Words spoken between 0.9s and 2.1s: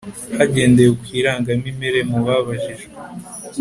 ku irangamimerere